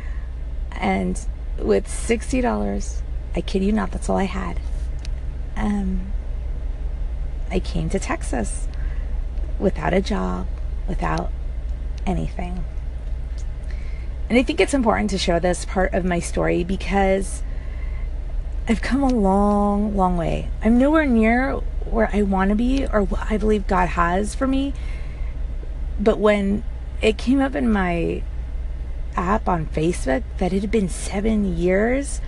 And 0.72 1.18
with 1.58 1.86
$60, 1.86 3.02
I 3.34 3.40
kid 3.40 3.62
you 3.62 3.72
not, 3.72 3.92
that's 3.92 4.08
all 4.08 4.16
I 4.16 4.24
had. 4.24 4.60
Um, 5.56 6.12
I 7.50 7.60
came 7.60 7.88
to 7.90 7.98
Texas 7.98 8.68
without 9.58 9.94
a 9.94 10.00
job, 10.00 10.46
without 10.88 11.30
anything. 12.06 12.64
And 14.28 14.38
I 14.38 14.42
think 14.42 14.60
it's 14.60 14.74
important 14.74 15.10
to 15.10 15.18
show 15.18 15.38
this 15.38 15.64
part 15.64 15.94
of 15.94 16.04
my 16.04 16.18
story 16.18 16.64
because 16.64 17.42
I've 18.68 18.82
come 18.82 19.02
a 19.02 19.08
long, 19.08 19.96
long 19.96 20.16
way. 20.16 20.50
I'm 20.62 20.78
nowhere 20.78 21.06
near 21.06 21.52
where 21.84 22.10
I 22.12 22.22
want 22.22 22.50
to 22.50 22.56
be 22.56 22.84
or 22.84 23.04
what 23.04 23.30
I 23.30 23.36
believe 23.36 23.68
God 23.68 23.90
has 23.90 24.34
for 24.34 24.48
me. 24.48 24.74
But 26.00 26.18
when 26.18 26.64
it 27.02 27.18
came 27.18 27.40
up 27.40 27.54
in 27.54 27.70
my 27.70 28.22
app 29.16 29.48
on 29.48 29.66
Facebook 29.66 30.22
that 30.38 30.52
it 30.52 30.60
had 30.60 30.70
been 30.70 30.88
seven 30.88 31.56
years, 31.56 32.20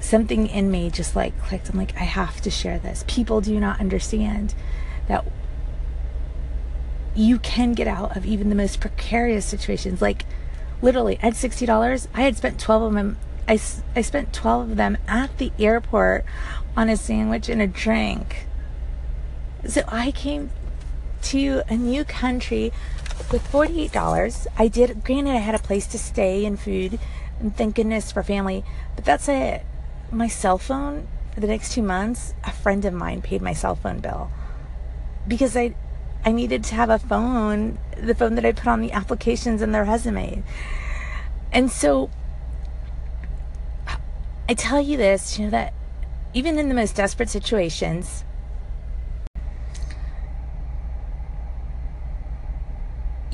something 0.00 0.46
in 0.46 0.70
me 0.70 0.90
just 0.90 1.16
like 1.16 1.38
clicked. 1.40 1.68
I'm 1.70 1.78
like, 1.78 1.96
I 1.96 2.04
have 2.04 2.40
to 2.42 2.50
share 2.50 2.78
this. 2.78 3.04
People 3.06 3.40
do 3.40 3.58
not 3.58 3.80
understand 3.80 4.54
that 5.08 5.24
you 7.14 7.38
can 7.38 7.74
get 7.74 7.86
out 7.86 8.16
of 8.16 8.26
even 8.26 8.48
the 8.48 8.54
most 8.54 8.80
precarious 8.80 9.44
situations. 9.44 10.02
Like, 10.02 10.24
literally, 10.82 11.18
I 11.22 11.26
had 11.26 11.34
$60. 11.34 12.08
I 12.14 12.22
had 12.22 12.36
spent 12.36 12.58
12 12.58 12.82
of 12.82 12.92
them. 12.94 13.16
I, 13.46 13.60
I 13.94 14.02
spent 14.02 14.32
12 14.32 14.70
of 14.70 14.76
them 14.76 14.96
at 15.06 15.36
the 15.38 15.52
airport 15.58 16.24
on 16.76 16.88
a 16.88 16.96
sandwich 16.96 17.48
and 17.48 17.62
a 17.62 17.66
drink. 17.66 18.46
So 19.66 19.82
I 19.88 20.10
came 20.10 20.50
to 21.22 21.62
a 21.68 21.76
new 21.76 22.04
country 22.04 22.72
with 23.30 23.46
$48. 23.50 24.46
I 24.58 24.68
did, 24.68 25.04
granted, 25.04 25.32
I 25.32 25.38
had 25.38 25.54
a 25.54 25.58
place 25.58 25.86
to 25.88 25.98
stay 25.98 26.44
and 26.44 26.58
food, 26.58 26.98
and 27.40 27.56
thank 27.56 27.76
goodness 27.76 28.12
for 28.12 28.22
family, 28.22 28.64
but 28.96 29.04
that's 29.04 29.28
it. 29.28 29.64
My 30.10 30.28
cell 30.28 30.58
phone 30.58 31.08
for 31.34 31.40
the 31.40 31.46
next 31.46 31.72
two 31.72 31.82
months, 31.82 32.34
a 32.44 32.52
friend 32.52 32.84
of 32.84 32.94
mine 32.94 33.22
paid 33.22 33.42
my 33.42 33.52
cell 33.52 33.74
phone 33.74 33.98
bill 33.98 34.30
because 35.26 35.56
I, 35.56 35.74
I 36.24 36.32
needed 36.32 36.62
to 36.64 36.74
have 36.74 36.90
a 36.90 36.98
phone, 36.98 37.78
the 37.96 38.14
phone 38.14 38.34
that 38.36 38.44
I 38.44 38.52
put 38.52 38.68
on 38.68 38.80
the 38.80 38.92
applications 38.92 39.62
and 39.62 39.74
the 39.74 39.82
resume. 39.82 40.42
And 41.52 41.70
so 41.70 42.10
I 44.48 44.54
tell 44.54 44.80
you 44.80 44.96
this, 44.96 45.38
you 45.38 45.46
know, 45.46 45.50
that 45.50 45.72
even 46.34 46.58
in 46.58 46.68
the 46.68 46.74
most 46.74 46.96
desperate 46.96 47.30
situations, 47.30 48.24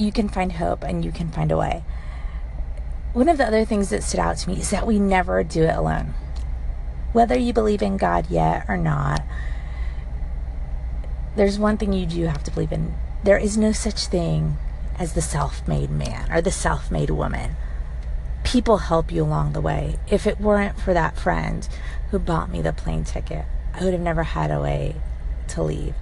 you 0.00 0.10
can 0.10 0.28
find 0.28 0.52
hope 0.52 0.82
and 0.82 1.04
you 1.04 1.12
can 1.12 1.30
find 1.30 1.52
a 1.52 1.56
way. 1.56 1.84
One 3.12 3.28
of 3.28 3.38
the 3.38 3.46
other 3.46 3.64
things 3.64 3.90
that 3.90 4.02
stood 4.02 4.20
out 4.20 4.38
to 4.38 4.48
me 4.48 4.60
is 4.60 4.70
that 4.70 4.86
we 4.86 4.98
never 4.98 5.42
do 5.42 5.64
it 5.64 5.76
alone. 5.76 6.14
Whether 7.12 7.36
you 7.36 7.52
believe 7.52 7.82
in 7.82 7.96
God 7.96 8.30
yet 8.30 8.64
or 8.68 8.76
not, 8.76 9.22
there's 11.36 11.58
one 11.58 11.76
thing 11.76 11.92
you 11.92 12.06
do 12.06 12.24
have 12.26 12.44
to 12.44 12.50
believe 12.50 12.72
in. 12.72 12.94
There 13.24 13.36
is 13.36 13.58
no 13.58 13.72
such 13.72 14.06
thing 14.06 14.56
as 14.98 15.12
the 15.12 15.22
self 15.22 15.66
made 15.66 15.90
man 15.90 16.30
or 16.32 16.40
the 16.40 16.50
self 16.50 16.90
made 16.90 17.10
woman. 17.10 17.56
People 18.44 18.78
help 18.78 19.12
you 19.12 19.22
along 19.24 19.52
the 19.52 19.60
way. 19.60 19.96
If 20.08 20.26
it 20.26 20.40
weren't 20.40 20.80
for 20.80 20.94
that 20.94 21.18
friend 21.18 21.68
who 22.10 22.18
bought 22.18 22.50
me 22.50 22.62
the 22.62 22.72
plane 22.72 23.04
ticket, 23.04 23.44
I 23.74 23.84
would 23.84 23.92
have 23.92 24.02
never 24.02 24.22
had 24.22 24.50
a 24.50 24.60
way 24.60 24.96
to 25.48 25.62
leave. 25.62 25.94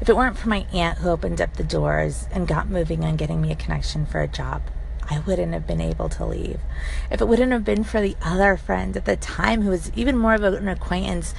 If 0.00 0.08
it 0.08 0.16
weren't 0.16 0.36
for 0.36 0.48
my 0.48 0.66
aunt 0.72 0.98
who 0.98 1.08
opened 1.08 1.40
up 1.40 1.54
the 1.54 1.64
doors 1.64 2.26
and 2.32 2.48
got 2.48 2.68
moving 2.68 3.04
on 3.04 3.16
getting 3.16 3.40
me 3.40 3.52
a 3.52 3.56
connection 3.56 4.06
for 4.06 4.20
a 4.20 4.28
job, 4.28 4.62
I 5.08 5.20
wouldn't 5.20 5.52
have 5.52 5.66
been 5.66 5.80
able 5.80 6.08
to 6.10 6.24
leave. 6.24 6.60
If 7.10 7.20
it 7.20 7.28
wouldn't 7.28 7.52
have 7.52 7.64
been 7.64 7.84
for 7.84 8.00
the 8.00 8.16
other 8.22 8.56
friend 8.56 8.96
at 8.96 9.04
the 9.04 9.16
time 9.16 9.62
who 9.62 9.70
was 9.70 9.92
even 9.94 10.16
more 10.16 10.34
of 10.34 10.42
an 10.42 10.68
acquaintance 10.68 11.34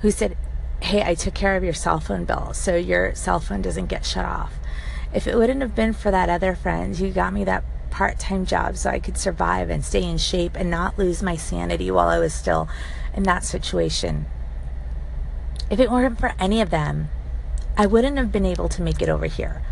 who 0.00 0.10
said, 0.10 0.36
Hey, 0.80 1.02
I 1.02 1.14
took 1.14 1.34
care 1.34 1.56
of 1.56 1.64
your 1.64 1.74
cell 1.74 2.00
phone 2.00 2.24
bill 2.24 2.54
so 2.54 2.74
your 2.74 3.14
cell 3.14 3.38
phone 3.38 3.62
doesn't 3.62 3.86
get 3.86 4.06
shut 4.06 4.24
off. 4.24 4.54
If 5.12 5.26
it 5.26 5.36
wouldn't 5.36 5.60
have 5.60 5.74
been 5.74 5.92
for 5.92 6.10
that 6.10 6.28
other 6.28 6.54
friend 6.54 6.96
who 6.96 7.10
got 7.10 7.32
me 7.32 7.44
that 7.44 7.64
part 7.90 8.18
time 8.18 8.46
job 8.46 8.76
so 8.76 8.88
I 8.90 8.98
could 8.98 9.18
survive 9.18 9.68
and 9.68 9.84
stay 9.84 10.02
in 10.02 10.16
shape 10.16 10.52
and 10.56 10.70
not 10.70 10.98
lose 10.98 11.22
my 11.22 11.36
sanity 11.36 11.90
while 11.90 12.08
I 12.08 12.18
was 12.18 12.32
still 12.32 12.68
in 13.14 13.24
that 13.24 13.44
situation, 13.44 14.26
if 15.68 15.78
it 15.78 15.90
weren't 15.90 16.18
for 16.18 16.34
any 16.38 16.60
of 16.60 16.70
them, 16.70 17.08
I 17.76 17.86
wouldn't 17.86 18.18
have 18.18 18.32
been 18.32 18.46
able 18.46 18.68
to 18.68 18.82
make 18.82 19.00
it 19.00 19.08
over 19.08 19.26
here. 19.26 19.62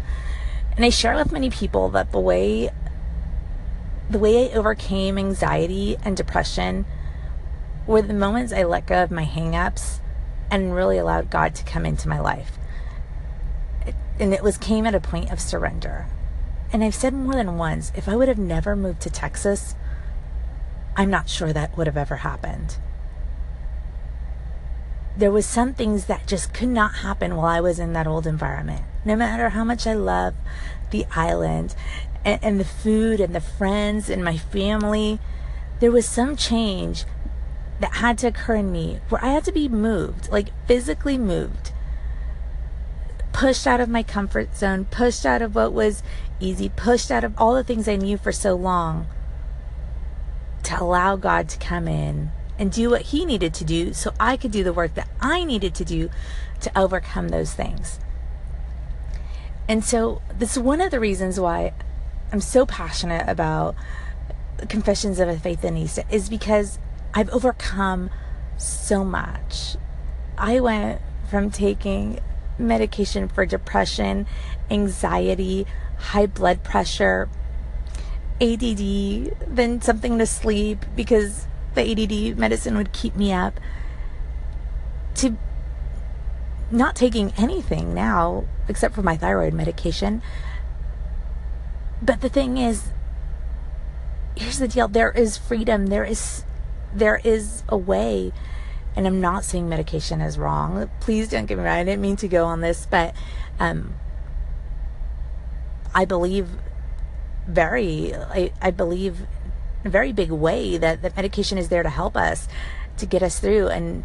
And 0.76 0.84
I 0.84 0.90
share 0.90 1.14
with 1.14 1.32
many 1.32 1.50
people 1.50 1.88
that 1.90 2.12
the 2.12 2.20
way 2.20 2.70
the 4.10 4.18
way 4.18 4.50
I 4.50 4.56
overcame 4.56 5.18
anxiety 5.18 5.96
and 6.02 6.16
depression 6.16 6.86
were 7.86 8.00
the 8.00 8.14
moments 8.14 8.52
I 8.52 8.62
let 8.62 8.86
go 8.86 9.02
of 9.02 9.10
my 9.10 9.26
hangups 9.26 10.00
and 10.50 10.74
really 10.74 10.96
allowed 10.96 11.30
God 11.30 11.54
to 11.56 11.64
come 11.64 11.84
into 11.84 12.08
my 12.08 12.18
life. 12.18 12.58
And 14.18 14.32
it 14.32 14.42
was 14.42 14.56
came 14.56 14.86
at 14.86 14.94
a 14.94 15.00
point 15.00 15.30
of 15.30 15.40
surrender. 15.40 16.06
And 16.72 16.82
I've 16.82 16.94
said 16.94 17.12
more 17.12 17.34
than 17.34 17.58
once, 17.58 17.92
if 17.94 18.08
I 18.08 18.16
would 18.16 18.28
have 18.28 18.38
never 18.38 18.74
moved 18.74 19.02
to 19.02 19.10
Texas, 19.10 19.74
I'm 20.96 21.10
not 21.10 21.28
sure 21.28 21.52
that 21.52 21.76
would 21.76 21.86
have 21.86 21.96
ever 21.96 22.16
happened 22.16 22.78
there 25.18 25.32
was 25.32 25.44
some 25.44 25.74
things 25.74 26.04
that 26.04 26.28
just 26.28 26.54
could 26.54 26.68
not 26.68 26.96
happen 26.96 27.34
while 27.34 27.46
I 27.46 27.60
was 27.60 27.80
in 27.80 27.92
that 27.92 28.06
old 28.06 28.24
environment. 28.24 28.82
No 29.04 29.16
matter 29.16 29.48
how 29.48 29.64
much 29.64 29.84
I 29.84 29.92
love 29.92 30.34
the 30.90 31.06
island 31.10 31.74
and, 32.24 32.38
and 32.42 32.60
the 32.60 32.64
food 32.64 33.18
and 33.18 33.34
the 33.34 33.40
friends 33.40 34.08
and 34.08 34.24
my 34.24 34.36
family, 34.36 35.18
there 35.80 35.90
was 35.90 36.06
some 36.06 36.36
change 36.36 37.04
that 37.80 37.96
had 37.96 38.16
to 38.18 38.28
occur 38.28 38.56
in 38.56 38.70
me 38.70 39.00
where 39.08 39.24
I 39.24 39.30
had 39.30 39.44
to 39.44 39.52
be 39.52 39.68
moved, 39.68 40.30
like 40.30 40.50
physically 40.68 41.18
moved, 41.18 41.72
pushed 43.32 43.66
out 43.66 43.80
of 43.80 43.88
my 43.88 44.04
comfort 44.04 44.56
zone, 44.56 44.84
pushed 44.84 45.26
out 45.26 45.42
of 45.42 45.56
what 45.56 45.72
was 45.72 46.04
easy, 46.38 46.68
pushed 46.68 47.10
out 47.10 47.24
of 47.24 47.34
all 47.36 47.54
the 47.54 47.64
things 47.64 47.88
I 47.88 47.96
knew 47.96 48.18
for 48.18 48.30
so 48.30 48.54
long 48.54 49.08
to 50.62 50.80
allow 50.80 51.16
God 51.16 51.48
to 51.48 51.58
come 51.58 51.88
in 51.88 52.30
and 52.58 52.72
do 52.72 52.90
what 52.90 53.02
he 53.02 53.24
needed 53.24 53.54
to 53.54 53.64
do 53.64 53.92
so 53.92 54.12
I 54.18 54.36
could 54.36 54.50
do 54.50 54.64
the 54.64 54.72
work 54.72 54.94
that 54.94 55.08
I 55.20 55.44
needed 55.44 55.74
to 55.76 55.84
do 55.84 56.10
to 56.60 56.78
overcome 56.78 57.28
those 57.28 57.54
things. 57.54 58.00
And 59.68 59.84
so, 59.84 60.22
this 60.36 60.56
is 60.56 60.62
one 60.62 60.80
of 60.80 60.90
the 60.90 60.98
reasons 60.98 61.38
why 61.38 61.74
I'm 62.32 62.40
so 62.40 62.66
passionate 62.66 63.28
about 63.28 63.74
Confessions 64.68 65.20
of 65.20 65.28
a 65.28 65.38
Faith 65.38 65.62
Faithinista 65.62 66.10
is 66.10 66.28
because 66.28 66.78
I've 67.14 67.30
overcome 67.30 68.10
so 68.56 69.04
much. 69.04 69.76
I 70.36 70.60
went 70.60 71.00
from 71.30 71.50
taking 71.50 72.20
medication 72.58 73.28
for 73.28 73.46
depression, 73.46 74.26
anxiety, 74.70 75.66
high 75.98 76.26
blood 76.26 76.64
pressure, 76.64 77.28
ADD, 78.40 79.36
then 79.46 79.80
something 79.80 80.18
to 80.18 80.26
sleep 80.26 80.84
because 80.96 81.46
the 81.78 82.30
ADD 82.30 82.38
medicine 82.38 82.76
would 82.76 82.92
keep 82.92 83.16
me 83.16 83.32
up 83.32 83.60
to 85.14 85.36
not 86.70 86.94
taking 86.94 87.32
anything 87.36 87.94
now 87.94 88.44
except 88.68 88.94
for 88.94 89.02
my 89.02 89.16
thyroid 89.16 89.54
medication. 89.54 90.22
But 92.02 92.20
the 92.20 92.28
thing 92.28 92.58
is, 92.58 92.90
here's 94.36 94.58
the 94.58 94.68
deal 94.68 94.88
there 94.88 95.10
is 95.10 95.36
freedom, 95.36 95.86
there 95.86 96.04
is 96.04 96.44
there 96.94 97.20
is 97.24 97.62
a 97.68 97.76
way 97.76 98.32
and 98.96 99.06
I'm 99.06 99.20
not 99.20 99.44
saying 99.44 99.68
medication 99.68 100.20
is 100.20 100.38
wrong. 100.38 100.90
Please 101.00 101.28
don't 101.28 101.46
get 101.46 101.58
me 101.58 101.64
wrong. 101.64 101.76
I 101.76 101.84
didn't 101.84 102.02
mean 102.02 102.16
to 102.16 102.28
go 102.28 102.46
on 102.46 102.60
this, 102.62 102.86
but 102.90 103.14
um, 103.60 103.94
I 105.94 106.04
believe 106.04 106.48
very, 107.46 108.14
I, 108.14 108.52
I 108.60 108.72
believe 108.72 109.26
a 109.84 109.88
very 109.88 110.12
big 110.12 110.30
way 110.30 110.76
that, 110.76 111.02
the 111.02 111.12
medication 111.16 111.58
is 111.58 111.68
there 111.68 111.82
to 111.82 111.90
help 111.90 112.16
us 112.16 112.48
to 112.96 113.06
get 113.06 113.22
us 113.22 113.38
through. 113.38 113.68
And 113.68 114.04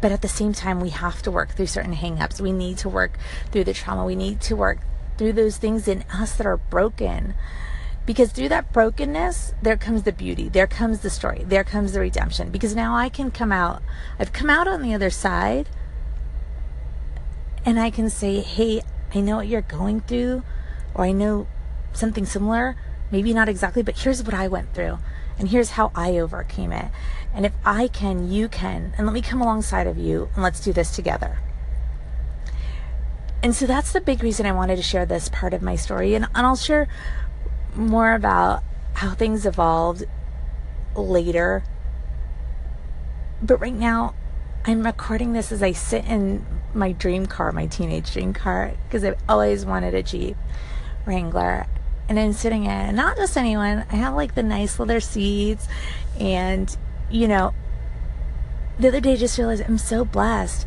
but 0.00 0.12
at 0.12 0.22
the 0.22 0.28
same 0.28 0.52
time 0.52 0.80
we 0.80 0.90
have 0.90 1.22
to 1.22 1.30
work 1.30 1.50
through 1.50 1.66
certain 1.66 1.94
hangups. 1.94 2.40
We 2.40 2.52
need 2.52 2.78
to 2.78 2.88
work 2.88 3.18
through 3.50 3.64
the 3.64 3.74
trauma. 3.74 4.04
We 4.04 4.14
need 4.14 4.40
to 4.42 4.54
work 4.54 4.78
through 5.16 5.32
those 5.32 5.56
things 5.56 5.88
in 5.88 6.04
us 6.12 6.36
that 6.36 6.46
are 6.46 6.56
broken. 6.56 7.34
Because 8.06 8.30
through 8.32 8.48
that 8.50 8.72
brokenness 8.72 9.54
there 9.60 9.76
comes 9.76 10.04
the 10.04 10.12
beauty. 10.12 10.48
There 10.48 10.66
comes 10.66 11.00
the 11.00 11.10
story. 11.10 11.44
There 11.44 11.64
comes 11.64 11.92
the 11.92 12.00
redemption. 12.00 12.50
Because 12.50 12.74
now 12.74 12.94
i 12.94 13.08
can 13.08 13.30
come 13.30 13.52
out 13.52 13.82
i've 14.18 14.32
come 14.32 14.50
out 14.50 14.68
on 14.68 14.82
the 14.82 14.94
other 14.94 15.10
side 15.10 15.68
and 17.64 17.78
i 17.78 17.90
can 17.90 18.08
say 18.08 18.40
hey 18.40 18.80
i 19.14 19.20
know 19.20 19.36
what 19.36 19.48
you're 19.48 19.60
going 19.60 20.00
through 20.00 20.42
or 20.94 21.04
i 21.04 21.12
know 21.12 21.46
something 21.92 22.24
similar 22.24 22.76
Maybe 23.10 23.32
not 23.32 23.48
exactly, 23.48 23.82
but 23.82 23.98
here's 23.98 24.22
what 24.22 24.34
I 24.34 24.48
went 24.48 24.74
through. 24.74 24.98
And 25.38 25.48
here's 25.48 25.70
how 25.70 25.92
I 25.94 26.18
overcame 26.18 26.72
it. 26.72 26.90
And 27.32 27.46
if 27.46 27.52
I 27.64 27.88
can, 27.88 28.30
you 28.30 28.48
can. 28.48 28.92
And 28.98 29.06
let 29.06 29.12
me 29.12 29.22
come 29.22 29.40
alongside 29.40 29.86
of 29.86 29.96
you 29.96 30.28
and 30.34 30.42
let's 30.42 30.60
do 30.60 30.72
this 30.72 30.94
together. 30.94 31.38
And 33.42 33.54
so 33.54 33.66
that's 33.66 33.92
the 33.92 34.00
big 34.00 34.22
reason 34.22 34.46
I 34.46 34.52
wanted 34.52 34.76
to 34.76 34.82
share 34.82 35.06
this 35.06 35.28
part 35.28 35.54
of 35.54 35.62
my 35.62 35.76
story. 35.76 36.14
And, 36.14 36.26
and 36.34 36.46
I'll 36.46 36.56
share 36.56 36.88
more 37.74 38.14
about 38.14 38.64
how 38.94 39.14
things 39.14 39.46
evolved 39.46 40.04
later. 40.96 41.62
But 43.40 43.60
right 43.60 43.72
now, 43.72 44.14
I'm 44.64 44.84
recording 44.84 45.32
this 45.32 45.52
as 45.52 45.62
I 45.62 45.70
sit 45.70 46.04
in 46.04 46.44
my 46.74 46.90
dream 46.90 47.26
car, 47.26 47.52
my 47.52 47.66
teenage 47.66 48.12
dream 48.12 48.32
car, 48.32 48.72
because 48.86 49.04
I've 49.04 49.18
always 49.28 49.64
wanted 49.64 49.94
a 49.94 50.02
Jeep 50.02 50.36
Wrangler 51.06 51.66
and 52.08 52.18
I'm 52.18 52.32
sitting 52.32 52.64
in, 52.64 52.96
not 52.96 53.16
just 53.16 53.36
anyone, 53.36 53.84
I 53.90 53.96
have 53.96 54.14
like 54.14 54.34
the 54.34 54.42
nice 54.42 54.78
leather 54.78 55.00
seats. 55.00 55.68
And, 56.18 56.74
you 57.10 57.28
know, 57.28 57.54
the 58.78 58.88
other 58.88 59.00
day 59.00 59.12
I 59.12 59.16
just 59.16 59.36
realized 59.36 59.62
I'm 59.66 59.78
so 59.78 60.04
blessed. 60.04 60.66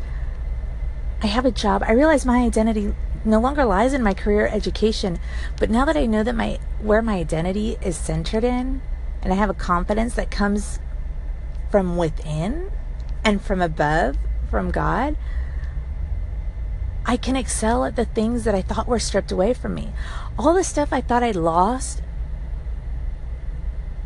I 1.22 1.26
have 1.26 1.44
a 1.44 1.50
job. 1.50 1.82
I 1.86 1.92
realize 1.92 2.24
my 2.24 2.38
identity 2.38 2.94
no 3.24 3.40
longer 3.40 3.64
lies 3.64 3.92
in 3.92 4.02
my 4.02 4.14
career 4.14 4.46
education, 4.46 5.18
but 5.58 5.70
now 5.70 5.84
that 5.84 5.96
I 5.96 6.06
know 6.06 6.24
that 6.24 6.34
my 6.34 6.58
where 6.80 7.02
my 7.02 7.14
identity 7.14 7.78
is 7.80 7.96
centered 7.96 8.42
in 8.42 8.82
and 9.22 9.32
I 9.32 9.36
have 9.36 9.50
a 9.50 9.54
confidence 9.54 10.14
that 10.14 10.30
comes 10.30 10.80
from 11.70 11.96
within 11.96 12.72
and 13.24 13.40
from 13.40 13.62
above, 13.62 14.16
from 14.50 14.72
God, 14.72 15.16
I 17.04 17.16
can 17.16 17.36
excel 17.36 17.84
at 17.84 17.96
the 17.96 18.04
things 18.04 18.44
that 18.44 18.54
I 18.54 18.62
thought 18.62 18.86
were 18.86 18.98
stripped 18.98 19.32
away 19.32 19.54
from 19.54 19.74
me. 19.74 19.90
All 20.38 20.54
the 20.54 20.64
stuff 20.64 20.92
I 20.92 21.00
thought 21.00 21.22
I'd 21.22 21.36
lost, 21.36 22.02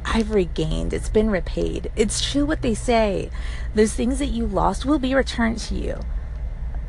I've 0.05 0.31
regained. 0.31 0.93
It's 0.93 1.09
been 1.09 1.31
repaid. 1.31 1.91
It's 1.95 2.25
true 2.25 2.47
what 2.47 2.63
they 2.63 2.75
say. 2.75 3.31
Those 3.75 3.93
things 3.93 4.19
that 4.19 4.27
you 4.27 4.47
lost 4.47 4.87
will 4.87 4.99
be 4.99 5.15
returned 5.15 5.59
to 5.59 5.75
you. 5.75 6.01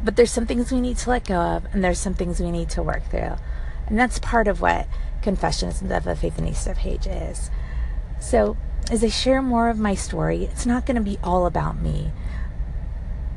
But 0.04 0.16
there's 0.16 0.32
some 0.32 0.46
things 0.46 0.72
we 0.72 0.80
need 0.80 0.98
to 0.98 1.10
let 1.10 1.26
go 1.26 1.42
of, 1.42 1.66
and 1.74 1.84
there's 1.84 2.00
some 2.00 2.14
things 2.14 2.40
we 2.40 2.52
need 2.52 2.70
to 2.70 2.84
work 2.84 3.10
through. 3.10 3.36
And 3.88 4.00
that's 4.00 4.20
part 4.20 4.48
of 4.48 4.62
what 4.62 4.88
Confessions 5.22 5.82
of 5.82 6.08
a 6.08 6.16
Faithanista 6.16 6.76
page 6.76 7.08
is. 7.08 7.50
So, 8.20 8.56
as 8.90 9.04
I 9.04 9.10
share 9.10 9.42
more 9.42 9.70
of 9.70 9.80
my 9.80 9.96
story, 9.96 10.46
it's 10.46 10.66
not 10.66 10.86
going 10.86 10.96
to 10.96 11.02
be 11.02 11.18
all 11.24 11.46
about 11.46 11.82
me. 11.82 12.12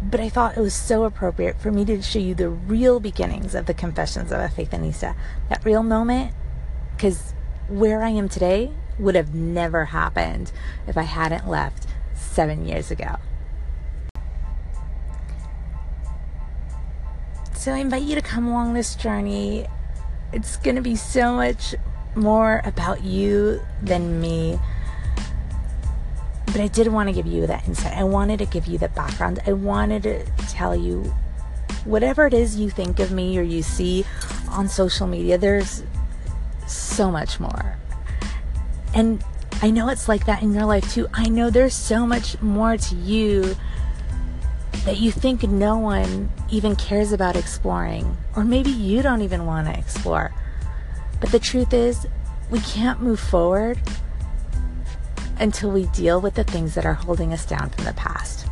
But 0.03 0.21
I 0.21 0.29
thought 0.29 0.57
it 0.57 0.61
was 0.61 0.75
so 0.75 1.05
appropriate 1.05 1.61
for 1.61 1.71
me 1.71 1.85
to 1.85 2.01
show 2.01 2.19
you 2.19 2.35
the 2.35 2.49
real 2.49 3.01
beginnings 3.01 3.55
of 3.55 3.67
the 3.67 3.75
Confessions 3.75 4.33
of 4.33 4.41
a 4.41 4.49
Faithanista. 4.49 5.15
That 5.49 5.65
real 5.65 5.83
moment, 5.83 6.33
because 6.97 7.35
where 7.69 8.03
I 8.03 8.09
am 8.09 8.29
today 8.29 8.73
would 8.99 9.15
have 9.15 9.35
never 9.35 9.87
happened 9.87 10.53
if 10.87 10.97
I 10.97 11.03
hadn't 11.03 11.49
left 11.49 11.87
seven 12.15 12.67
years 12.67 12.91
ago. 12.91 13.17
So 17.55 17.73
I 17.73 17.79
invite 17.79 18.03
you 18.03 18.15
to 18.15 18.23
come 18.23 18.49
along 18.49 18.73
this 18.73 18.95
journey. 18.95 19.67
It's 20.33 20.57
going 20.57 20.77
to 20.77 20.83
be 20.83 20.97
so 20.97 21.35
much 21.35 21.75
more 22.15 22.63
about 22.65 23.05
you 23.05 23.61
than 23.83 24.19
me. 24.19 24.59
But 26.53 26.61
I 26.61 26.69
did 26.69 26.89
want 26.89 27.09
to 27.09 27.13
give 27.13 27.27
you 27.27 27.47
that 27.47 27.67
insight. 27.67 27.97
I 27.97 28.05
wanted 28.05 28.39
to 28.41 28.47
give 28.47 28.67
you 28.67 28.79
the 28.79 28.89
background. 28.89 29.41
I 29.47 29.53
wanted 29.53 30.03
to 30.05 30.25
tell 30.49 30.75
you 30.75 31.15
whatever 31.85 32.27
it 32.27 32.35
is 32.35 32.57
you 32.57 32.71
think 32.71 32.99
of 32.99 33.11
me 33.11 33.39
or 33.39 33.43
you 33.43 33.63
see 33.63 34.05
on 34.51 34.69
social 34.69 35.07
media, 35.07 35.39
there's 35.39 35.83
so 36.67 37.11
much 37.11 37.41
more. 37.41 37.77
And 38.95 39.25
I 39.63 39.71
know 39.71 39.89
it's 39.89 40.09
like 40.09 40.27
that 40.27 40.43
in 40.43 40.53
your 40.53 40.65
life 40.65 40.93
too. 40.93 41.07
I 41.13 41.29
know 41.29 41.51
there's 41.51 41.75
so 41.75 42.07
much 42.07 42.41
more 42.41 42.77
to 42.77 42.95
you 42.97 43.57
that 44.85 44.97
you 44.97 45.13
think 45.13 45.43
no 45.43 45.77
one 45.77 46.31
even 46.51 46.75
cares 46.75 47.13
about 47.13 47.37
exploring, 47.37 48.17
or 48.35 48.45
maybe 48.45 48.71
you 48.71 49.03
don't 49.03 49.23
even 49.23 49.47
want 49.47 49.67
to 49.67 49.79
explore. 49.79 50.33
But 51.21 51.31
the 51.31 51.39
truth 51.39 51.75
is, 51.75 52.07
we 52.51 52.61
can't 52.61 53.03
move 53.03 53.21
forward 53.21 53.79
until 55.41 55.71
we 55.71 55.87
deal 55.87 56.21
with 56.21 56.35
the 56.35 56.45
things 56.45 56.75
that 56.75 56.87
are 56.87 56.95
holding 56.95 57.33
us 57.33 57.45
down 57.45 57.71
from 57.71 57.85
the 57.85 57.95
past. 57.95 58.47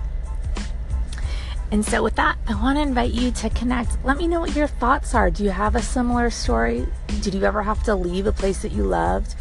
And 1.71 1.85
so, 1.85 2.03
with 2.03 2.17
that, 2.17 2.39
I 2.49 2.55
want 2.61 2.79
to 2.79 2.83
invite 2.83 3.13
you 3.13 3.31
to 3.31 3.51
connect. 3.51 4.03
Let 4.03 4.17
me 4.17 4.27
know 4.27 4.41
what 4.41 4.57
your 4.57 4.67
thoughts 4.67 5.15
are. 5.15 5.31
Do 5.31 5.45
you 5.45 5.51
have 5.51 5.77
a 5.77 5.83
similar 5.83 6.31
story? 6.31 6.87
Did 7.21 7.35
you 7.35 7.45
ever 7.45 7.63
have 7.63 7.83
to 7.85 7.95
leave 7.95 8.27
a 8.27 8.33
place 8.33 8.63
that 8.63 8.73
you 8.73 8.85
loved? 8.85 9.35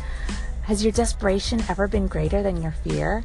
Has 0.63 0.83
your 0.83 0.91
desperation 0.91 1.63
ever 1.69 1.87
been 1.87 2.07
greater 2.07 2.43
than 2.43 2.61
your 2.61 2.73
fear? 2.73 3.23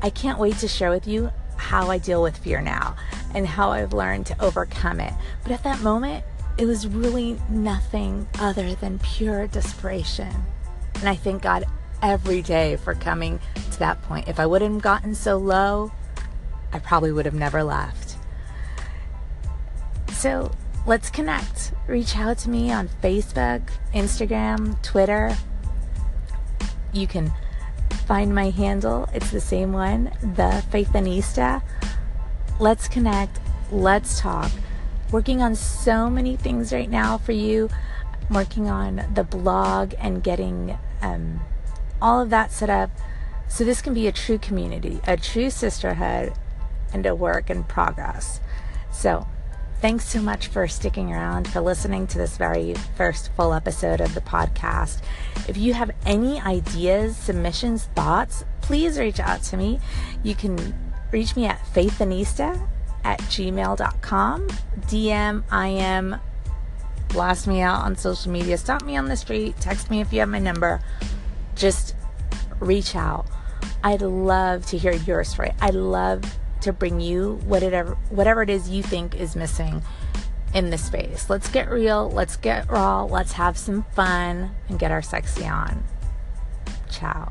I 0.00 0.08
can't 0.08 0.38
wait 0.38 0.56
to 0.58 0.68
share 0.68 0.88
with 0.88 1.06
you 1.06 1.30
how 1.56 1.90
I 1.90 1.98
deal 1.98 2.22
with 2.22 2.38
fear 2.38 2.62
now 2.62 2.96
and 3.34 3.46
how 3.46 3.72
I've 3.72 3.92
learned 3.92 4.24
to 4.26 4.42
overcome 4.42 4.98
it. 5.00 5.12
But 5.42 5.52
at 5.52 5.64
that 5.64 5.80
moment, 5.82 6.24
it 6.56 6.64
was 6.64 6.88
really 6.88 7.38
nothing 7.50 8.26
other 8.38 8.74
than 8.74 9.00
pure 9.00 9.46
desperation. 9.46 10.34
And 10.94 11.08
I 11.08 11.14
thank 11.14 11.42
God 11.42 11.66
every 12.02 12.42
day 12.42 12.76
for 12.76 12.94
coming 12.94 13.40
to 13.72 13.78
that 13.78 14.02
point. 14.02 14.28
If 14.28 14.40
I 14.40 14.46
wouldn't 14.46 14.74
have 14.74 14.82
gotten 14.82 15.14
so 15.14 15.36
low, 15.36 15.92
I 16.72 16.78
probably 16.78 17.12
would 17.12 17.26
have 17.26 17.34
never 17.34 17.62
left. 17.62 18.16
So 20.12 20.50
let's 20.86 21.10
connect. 21.10 21.72
Reach 21.86 22.16
out 22.16 22.38
to 22.38 22.50
me 22.50 22.72
on 22.72 22.88
Facebook, 23.02 23.62
Instagram, 23.94 24.80
Twitter 24.82 25.36
you 26.92 27.06
can 27.06 27.32
find 28.06 28.34
my 28.34 28.50
handle. 28.50 29.08
It's 29.12 29.30
the 29.30 29.40
same 29.40 29.72
one, 29.72 30.04
the 30.20 30.64
Faithanista. 30.70 31.62
Let's 32.58 32.88
connect. 32.88 33.40
Let's 33.70 34.20
talk. 34.20 34.50
Working 35.10 35.42
on 35.42 35.54
so 35.54 36.10
many 36.10 36.36
things 36.36 36.72
right 36.72 36.90
now 36.90 37.18
for 37.18 37.32
you. 37.32 37.68
I'm 38.28 38.34
working 38.34 38.68
on 38.68 39.04
the 39.14 39.24
blog 39.24 39.94
and 39.98 40.22
getting 40.22 40.76
um, 41.00 41.40
all 42.00 42.20
of 42.20 42.30
that 42.30 42.52
set 42.52 42.70
up 42.70 42.90
so 43.48 43.64
this 43.64 43.82
can 43.82 43.94
be 43.94 44.06
a 44.06 44.12
true 44.12 44.38
community, 44.38 45.00
a 45.06 45.16
true 45.16 45.50
sisterhood, 45.50 46.32
and 46.92 47.06
a 47.06 47.14
work 47.14 47.50
in 47.50 47.64
progress. 47.64 48.40
So, 48.92 49.26
Thanks 49.80 50.08
so 50.08 50.20
much 50.20 50.48
for 50.48 50.66
sticking 50.66 51.12
around, 51.12 51.46
for 51.46 51.60
listening 51.60 52.08
to 52.08 52.18
this 52.18 52.36
very 52.36 52.74
first 52.96 53.30
full 53.36 53.54
episode 53.54 54.00
of 54.00 54.12
the 54.12 54.20
podcast. 54.20 55.02
If 55.46 55.56
you 55.56 55.72
have 55.74 55.92
any 56.04 56.40
ideas, 56.40 57.16
submissions, 57.16 57.84
thoughts, 57.94 58.44
please 58.60 58.98
reach 58.98 59.20
out 59.20 59.44
to 59.44 59.56
me. 59.56 59.78
You 60.24 60.34
can 60.34 60.74
reach 61.12 61.36
me 61.36 61.46
at 61.46 61.60
faithanista 61.72 62.68
at 63.04 63.20
gmail.com. 63.20 64.48
DM, 64.48 65.44
IM, 65.52 66.20
blast 67.06 67.46
me 67.46 67.60
out 67.60 67.84
on 67.84 67.94
social 67.94 68.32
media, 68.32 68.58
stop 68.58 68.82
me 68.82 68.96
on 68.96 69.06
the 69.06 69.16
street, 69.16 69.54
text 69.60 69.92
me 69.92 70.00
if 70.00 70.12
you 70.12 70.18
have 70.18 70.28
my 70.28 70.40
number. 70.40 70.80
Just 71.58 71.94
reach 72.60 72.96
out. 72.96 73.26
I'd 73.84 74.02
love 74.02 74.66
to 74.66 74.78
hear 74.78 74.92
your 74.92 75.24
story. 75.24 75.52
I'd 75.60 75.74
love 75.74 76.22
to 76.62 76.72
bring 76.72 77.00
you 77.00 77.34
whatever 77.44 77.96
whatever 78.10 78.42
it 78.42 78.50
is 78.50 78.68
you 78.68 78.82
think 78.82 79.14
is 79.14 79.36
missing 79.36 79.82
in 80.54 80.70
this 80.70 80.84
space. 80.84 81.28
Let's 81.28 81.48
get 81.48 81.70
real, 81.70 82.10
let's 82.10 82.36
get 82.36 82.70
raw, 82.70 83.04
let's 83.04 83.32
have 83.32 83.58
some 83.58 83.84
fun 83.92 84.54
and 84.68 84.78
get 84.78 84.90
our 84.90 85.02
sexy 85.02 85.46
on. 85.46 85.84
Ciao. 86.90 87.30